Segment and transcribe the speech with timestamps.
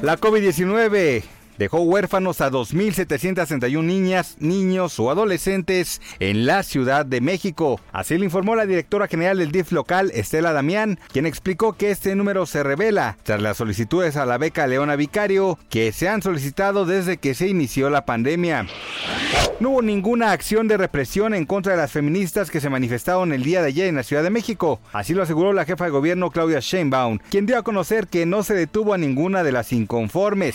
[0.00, 7.80] La COVID-19 dejó huérfanos a 2.761 niñas, niños o adolescentes en la Ciudad de México.
[7.92, 12.14] Así lo informó la directora general del DIF local, Estela Damián, quien explicó que este
[12.14, 16.86] número se revela tras las solicitudes a la beca Leona Vicario que se han solicitado
[16.86, 18.66] desde que se inició la pandemia.
[19.60, 23.42] No hubo ninguna acción de represión en contra de las feministas que se manifestaron el
[23.42, 24.80] día de ayer en la Ciudad de México.
[24.92, 28.44] Así lo aseguró la jefa de gobierno Claudia Sheinbaum, quien dio a conocer que no
[28.44, 30.54] se detuvo a ninguna de las inconformes.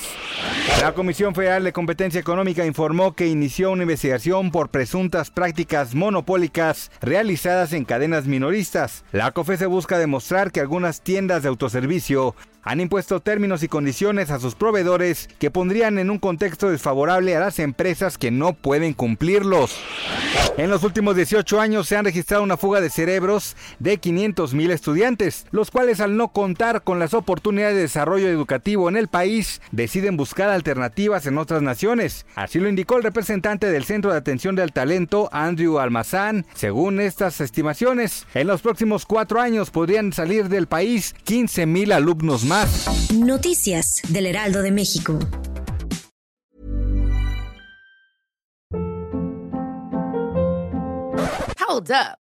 [0.93, 7.73] Comisión Federal de Competencia Económica informó que inició una investigación por presuntas prácticas monopólicas realizadas
[7.73, 9.03] en cadenas minoristas.
[9.11, 14.39] La COFE busca demostrar que algunas tiendas de autoservicio han impuesto términos y condiciones a
[14.39, 19.77] sus proveedores que pondrían en un contexto desfavorable a las empresas que no pueden cumplirlos.
[20.55, 24.71] En los últimos 18 años se han registrado una fuga de cerebros de 500 mil
[24.71, 29.61] estudiantes, los cuales al no contar con las oportunidades de desarrollo educativo en el país,
[29.71, 30.49] deciden buscar
[30.83, 32.25] alternativas en otras naciones.
[32.35, 36.45] Así lo indicó el representante del Centro de Atención del Talento, Andrew Almazán.
[36.53, 42.43] Según estas estimaciones, en los próximos cuatro años podrían salir del país 15 mil alumnos
[42.43, 43.11] más.
[43.13, 45.19] Noticias del Heraldo de México.
[51.65, 52.22] Hold up.